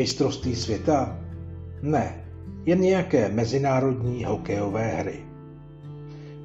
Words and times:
mistrovství 0.00 0.56
světa? 0.56 1.18
Ne, 1.82 2.24
jen 2.66 2.80
nějaké 2.80 3.28
mezinárodní 3.28 4.24
hokejové 4.24 4.88
hry. 4.88 5.18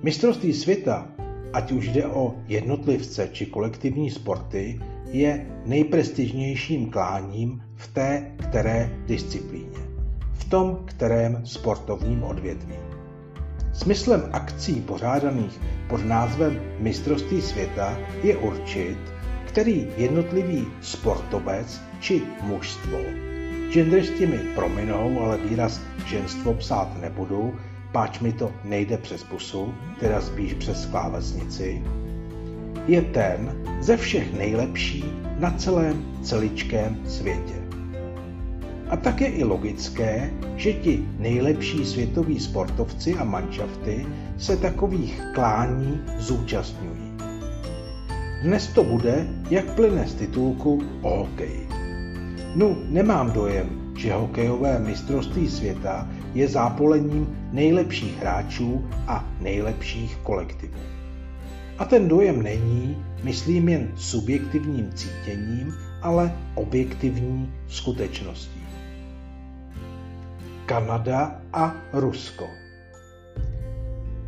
Mistrovství 0.03 0.53
světa, 0.53 1.07
ať 1.53 1.71
už 1.71 1.87
jde 1.87 2.05
o 2.05 2.35
jednotlivce 2.47 3.29
či 3.31 3.46
kolektivní 3.46 4.10
sporty, 4.12 4.79
je 5.12 5.47
nejprestižnějším 5.65 6.89
kláním 6.89 7.63
v 7.76 7.87
té 7.87 8.31
které 8.37 8.91
disciplíně, 9.05 9.79
v 10.33 10.49
tom 10.49 10.79
kterém 10.85 11.46
sportovním 11.46 12.24
odvětví. 12.24 12.76
Smyslem 13.74 14.29
akcí 14.31 14.81
pořádaných 14.81 15.60
pod 15.90 16.05
názvem 16.05 16.59
Mistrovství 16.80 17.41
světa 17.41 17.98
je 18.23 18.38
určit, 18.38 18.97
který 19.47 19.87
jednotlivý 19.97 20.67
sportovec 20.81 21.81
či 21.99 22.21
mužstvo, 22.41 22.99
gendersti 23.71 24.27
mi 24.27 24.37
prominou, 24.37 25.19
ale 25.19 25.37
výraz 25.37 25.81
ženstvo 26.05 26.53
psát 26.53 27.01
nebudu, 27.01 27.55
páč 27.91 28.19
mi 28.19 28.33
to 28.33 28.51
nejde 28.63 28.97
přes 28.97 29.23
pusu, 29.23 29.73
teda 29.99 30.21
spíš 30.21 30.53
přes 30.53 30.85
klávesnici, 30.85 31.83
je 32.87 33.01
ten 33.01 33.57
ze 33.81 33.97
všech 33.97 34.33
nejlepší 34.33 35.05
na 35.39 35.51
celém 35.51 36.05
celičkém 36.23 36.97
světě. 37.05 37.55
A 38.89 38.97
tak 38.97 39.21
je 39.21 39.27
i 39.27 39.43
logické, 39.43 40.31
že 40.55 40.73
ti 40.73 41.05
nejlepší 41.20 41.85
světoví 41.85 42.39
sportovci 42.39 43.13
a 43.13 43.23
manšafty 43.23 44.05
se 44.37 44.57
takových 44.57 45.21
klání 45.34 46.01
zúčastňují. 46.17 47.17
Dnes 48.43 48.67
to 48.67 48.84
bude, 48.84 49.27
jak 49.49 49.75
plyne 49.75 50.07
z 50.07 50.13
titulku 50.13 50.84
o 51.01 51.18
hokeji. 51.18 51.74
No, 52.55 52.75
nemám 52.87 53.31
dojem, 53.31 53.91
že 53.98 54.13
hokejové 54.13 54.79
mistrovství 54.79 55.48
světa 55.48 56.07
je 56.34 56.48
zápolením 56.48 57.49
nejlepších 57.51 58.20
hráčů 58.20 58.87
a 59.07 59.27
nejlepších 59.41 60.17
kolektivů. 60.23 60.79
A 61.77 61.85
ten 61.85 62.07
dojem 62.07 62.43
není, 62.43 63.05
myslím 63.23 63.70
jen 63.70 63.91
subjektivním 63.95 64.92
cítěním, 64.94 65.73
ale 66.02 66.38
objektivní 66.56 67.53
skutečností. 67.67 68.64
Kanada 70.66 71.42
a 71.53 71.75
Rusko. 71.94 72.47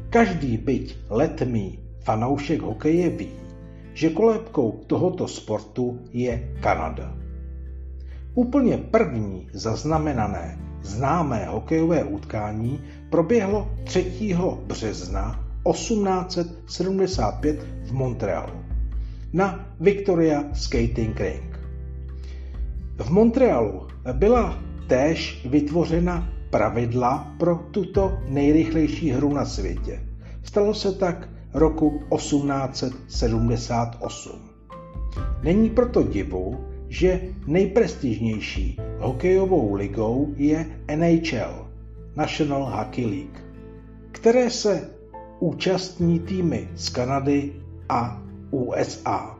Každý 0.09 0.57
byť 0.57 0.97
letmý 1.09 1.79
fanoušek 2.03 2.61
hokeje 2.61 3.09
ví, 3.09 3.31
že 3.93 4.09
kolébkou 4.09 4.83
tohoto 4.87 5.27
sportu 5.27 5.99
je 6.13 6.53
Kanada. 6.59 7.26
Úplně 8.37 8.77
první 8.77 9.49
zaznamenané 9.53 10.59
známé 10.81 11.45
hokejové 11.45 12.03
utkání 12.03 12.81
proběhlo 13.09 13.71
3. 13.83 14.35
března 14.67 15.45
1875 15.71 17.65
v 17.83 17.91
Montrealu 17.91 18.53
na 19.33 19.65
Victoria 19.79 20.43
Skating 20.53 21.19
Rink. 21.19 21.59
V 22.97 23.09
Montrealu 23.09 23.87
byla 24.13 24.59
též 24.87 25.47
vytvořena 25.49 26.29
pravidla 26.49 27.33
pro 27.39 27.55
tuto 27.55 28.17
nejrychlejší 28.29 29.11
hru 29.11 29.33
na 29.33 29.45
světě. 29.45 30.01
Stalo 30.43 30.73
se 30.73 30.91
tak 30.91 31.29
roku 31.53 32.01
1878. 32.15 34.31
Není 35.43 35.69
proto 35.69 36.03
divu, 36.03 36.76
že 36.89 37.21
nejprestižnější 37.47 38.77
hokejovou 38.99 39.73
ligou 39.73 40.33
je 40.37 40.65
NHL, 40.95 41.67
National 42.15 42.65
Hockey 42.65 43.05
League, 43.05 43.39
které 44.11 44.49
se 44.49 44.89
účastní 45.39 46.19
týmy 46.19 46.67
z 46.75 46.89
Kanady 46.89 47.53
a 47.89 48.21
USA. 48.51 49.37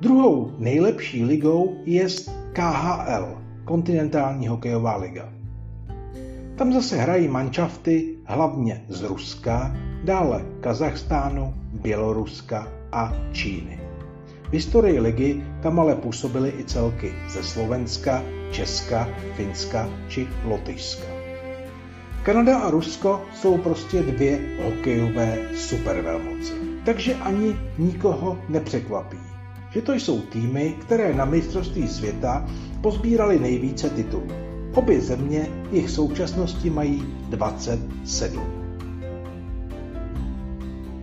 Druhou 0.00 0.52
nejlepší 0.58 1.24
ligou 1.24 1.76
je 1.84 2.06
KHL, 2.52 3.38
Kontinentální 3.64 4.48
hokejová 4.48 4.96
liga. 4.96 5.32
Tam 6.56 6.72
zase 6.72 6.96
hrají 6.96 7.28
manšafty 7.28 8.16
hlavně 8.24 8.84
z 8.88 9.02
Ruska, 9.02 9.76
dále 10.04 10.44
Kazachstánu, 10.60 11.54
Běloruska 11.72 12.68
a 12.92 13.12
Číny. 13.32 13.91
V 14.52 14.54
historii 14.54 15.00
ligy 15.00 15.44
tam 15.62 15.80
ale 15.80 15.94
působily 15.94 16.52
i 16.58 16.64
celky 16.64 17.12
ze 17.28 17.42
Slovenska, 17.42 18.22
Česka, 18.50 19.08
Finska 19.36 19.88
či 20.08 20.28
Lotyšska. 20.44 21.06
Kanada 22.22 22.58
a 22.58 22.70
Rusko 22.70 23.20
jsou 23.34 23.58
prostě 23.58 24.02
dvě 24.02 24.40
hokejové 24.64 25.38
supervelmoci. 25.54 26.52
Takže 26.84 27.14
ani 27.14 27.56
nikoho 27.78 28.38
nepřekvapí, 28.48 29.18
že 29.70 29.82
to 29.82 29.92
jsou 29.92 30.20
týmy, 30.20 30.74
které 30.80 31.14
na 31.14 31.24
mistrovství 31.24 31.88
světa 31.88 32.46
pozbírali 32.80 33.38
nejvíce 33.38 33.90
titulů. 33.90 34.28
Obě 34.74 35.00
země 35.00 35.48
jich 35.70 35.86
v 35.86 35.92
současnosti 35.92 36.70
mají 36.70 37.02
27. 37.28 38.61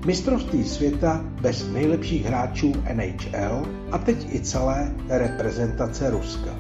Mistrovství 0.10 0.64
světa 0.64 1.22
bez 1.42 1.70
nejlepších 1.72 2.26
hráčů 2.26 2.74
NHL 2.94 3.66
a 3.92 3.98
teď 3.98 4.36
i 4.36 4.40
celé 4.40 4.92
reprezentace 5.10 6.10
Ruska. 6.10 6.56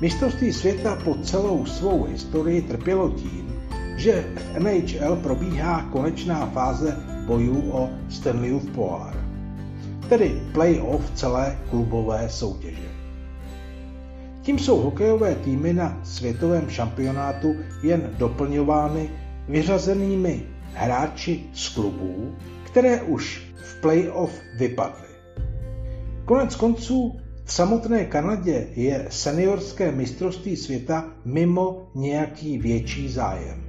Mistrovství 0.00 0.52
světa 0.52 0.98
po 1.04 1.14
celou 1.14 1.66
svou 1.66 2.04
historii 2.04 2.62
trpělo 2.62 3.10
tím, 3.10 3.52
že 3.96 4.24
v 4.36 4.58
NHL 4.58 5.16
probíhá 5.16 5.82
konečná 5.92 6.46
fáze 6.46 6.96
bojů 7.26 7.70
o 7.72 7.90
Stanleyův 8.08 8.70
pohár, 8.70 9.16
tedy 10.08 10.42
play-off 10.52 11.10
celé 11.14 11.58
klubové 11.70 12.28
soutěže. 12.28 12.88
Tím 14.42 14.58
jsou 14.58 14.80
hokejové 14.80 15.34
týmy 15.34 15.72
na 15.72 16.00
světovém 16.02 16.70
šampionátu 16.70 17.56
jen 17.82 18.10
doplňovány 18.18 19.10
vyřazenými 19.48 20.42
hráči 20.74 21.44
z 21.52 21.68
klubů, 21.68 22.34
které 22.64 23.02
už 23.02 23.42
v 23.56 23.80
playoff 23.80 24.40
vypadly. 24.58 25.08
Konec 26.24 26.56
konců 26.56 27.20
v 27.44 27.52
samotné 27.52 28.04
Kanadě 28.04 28.66
je 28.74 29.06
seniorské 29.10 29.92
mistrovství 29.92 30.56
světa 30.56 31.04
mimo 31.24 31.90
nějaký 31.94 32.58
větší 32.58 33.08
zájem. 33.08 33.64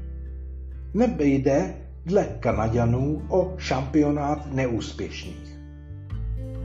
Nebe 0.94 1.26
jde 1.26 1.76
dle 2.06 2.28
Kanaďanů 2.40 3.22
o 3.30 3.54
šampionát 3.58 4.54
neúspěšných. 4.54 5.60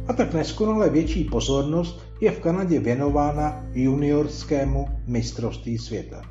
A 0.09 0.13
tak 0.13 0.35
neskonale 0.35 0.91
větší 0.91 1.25
pozornost 1.25 2.01
je 2.21 2.31
v 2.31 2.41
Kanadě 2.41 2.81
věnována 2.81 3.67
juniorskému 3.73 4.89
mistrovství 5.07 5.79
světa. 5.79 6.23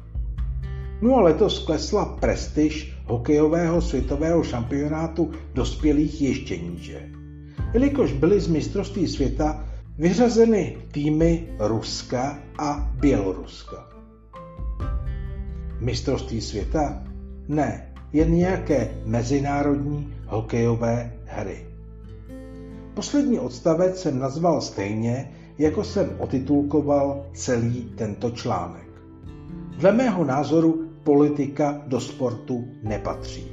No 1.01 1.15
a 1.15 1.21
letos 1.21 1.65
klesla 1.65 2.05
prestiž 2.05 2.98
hokejového 3.09 3.81
světového 3.81 4.43
šampionátu 4.43 5.31
dospělých 5.53 6.21
ještě 6.21 6.57
níže. 6.57 7.09
Jelikož 7.73 8.13
byly 8.13 8.39
z 8.39 8.47
mistrovství 8.47 9.07
světa 9.07 9.65
vyřazeny 9.97 10.77
týmy 10.91 11.47
Ruska 11.59 12.39
a 12.57 12.91
Běloruska. 12.99 13.89
Mistrovství 15.79 16.41
světa? 16.41 17.03
Ne, 17.47 17.93
jen 18.13 18.33
nějaké 18.33 18.89
mezinárodní 19.05 20.13
hokejové 20.27 21.13
hry. 21.25 21.65
Poslední 22.93 23.39
odstavec 23.39 24.01
jsem 24.01 24.19
nazval 24.19 24.61
stejně, 24.61 25.31
jako 25.57 25.83
jsem 25.83 26.09
otitulkoval 26.19 27.25
celý 27.33 27.91
tento 27.95 28.29
článek. 28.29 28.89
Dle 29.77 29.91
mého 29.91 30.25
názoru 30.25 30.88
politika 31.03 31.81
do 31.87 31.99
sportu 31.99 32.67
nepatří. 32.83 33.43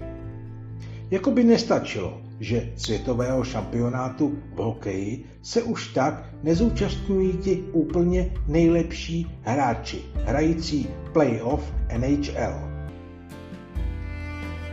Jakoby 1.10 1.44
nestačilo, 1.44 2.20
že 2.40 2.72
světového 2.76 3.44
šampionátu 3.44 4.38
v 4.54 4.58
hokeji 4.58 5.25
se 5.43 5.62
už 5.62 5.88
tak 5.94 6.25
nezúčastňují 6.43 7.32
ti 7.32 7.64
úplně 7.72 8.31
nejlepší 8.48 9.26
hráči, 9.43 10.02
hrající 10.14 10.88
playoff 11.12 11.72
NHL. 11.98 12.76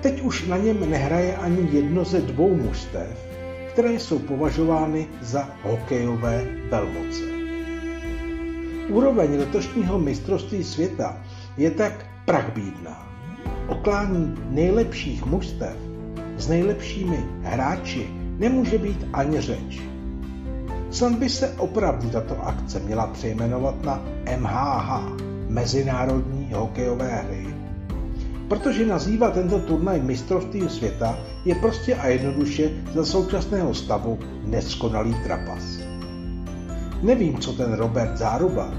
Teď 0.01 0.21
už 0.21 0.47
na 0.47 0.57
něm 0.57 0.89
nehraje 0.89 1.35
ani 1.35 1.67
jedno 1.71 2.05
ze 2.05 2.21
dvou 2.21 2.55
mužstev, 2.55 3.27
které 3.73 3.93
jsou 3.93 4.19
považovány 4.19 5.07
za 5.21 5.49
hokejové 5.63 6.47
velmoce. 6.69 7.23
Úroveň 8.89 9.39
letošního 9.39 9.99
mistrovství 9.99 10.63
světa 10.63 11.23
je 11.57 11.71
tak 11.71 12.12
prachbídná. 12.25 13.07
Oklání 13.67 14.35
nejlepších 14.49 15.25
mužstev 15.25 15.77
s 16.37 16.47
nejlepšími 16.47 17.25
hráči 17.43 18.09
nemůže 18.37 18.77
být 18.77 19.05
ani 19.13 19.41
řeč. 19.41 19.81
Snad 20.91 21.13
by 21.13 21.29
se 21.29 21.49
opravdu 21.49 22.09
tato 22.09 22.43
akce 22.43 22.79
měla 22.79 23.07
přejmenovat 23.07 23.83
na 23.83 24.01
MHH, 24.37 25.11
Mezinárodní 25.49 26.53
hokejové 26.53 27.09
hry. 27.09 27.47
Protože 28.47 28.85
nazývat 28.85 29.33
tento 29.33 29.59
turnaj 29.59 30.01
mistrovství 30.01 30.69
světa 30.69 31.17
je 31.45 31.55
prostě 31.55 31.95
a 31.95 32.07
jednoduše 32.07 32.69
za 32.93 33.05
současného 33.05 33.73
stavu 33.73 34.19
neskonalý 34.45 35.15
trapas. 35.23 35.63
Nevím, 37.01 37.37
co 37.37 37.53
ten 37.53 37.73
Robert 37.73 38.17
Záruba, 38.17 38.71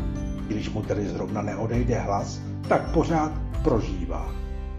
když 0.48 0.70
mu 0.70 0.82
tedy 0.82 1.08
zrovna 1.08 1.42
neodejde 1.42 1.98
hlas, 1.98 2.40
tak 2.68 2.90
pořád 2.90 3.32
prožívá. 3.62 4.32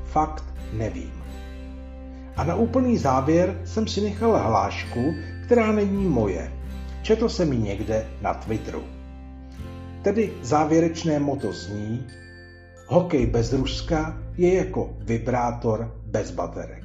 Fakt 0.06 0.44
nevím. 0.73 1.12
A 2.35 2.44
na 2.44 2.56
úplný 2.56 2.97
závěr 2.97 3.62
jsem 3.65 3.88
si 3.88 4.01
nechal 4.01 4.38
hlášku, 4.38 5.13
která 5.45 5.71
není 5.71 6.06
moje. 6.06 6.51
Četl 7.01 7.29
jsem 7.29 7.53
ji 7.53 7.59
někde 7.59 8.07
na 8.21 8.33
Twitteru. 8.33 8.83
Tedy 10.01 10.33
závěrečné 10.41 11.19
moto 11.19 11.53
zní 11.53 12.07
Hokej 12.88 13.25
bez 13.25 13.53
Ruska 13.53 14.18
je 14.38 14.53
jako 14.53 14.94
vibrátor 15.00 15.95
bez 16.06 16.31
baterek. 16.31 16.83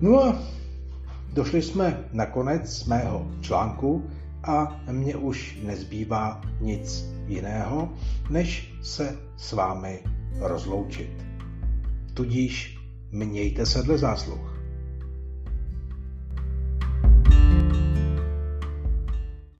No 0.00 0.24
a 0.24 0.38
došli 1.32 1.62
jsme 1.62 2.04
na 2.12 2.26
konec 2.26 2.84
mého 2.84 3.26
článku 3.40 4.10
a 4.44 4.80
mně 4.90 5.16
už 5.16 5.58
nezbývá 5.62 6.40
nic 6.60 7.04
jiného, 7.26 7.92
než 8.30 8.74
se 8.82 9.16
s 9.36 9.52
vámi 9.52 10.02
rozloučit. 10.38 11.26
Tudíž 12.14 12.78
mějte 13.12 13.66
se 13.66 13.82
dle 13.82 13.98
zásluh. 13.98 14.55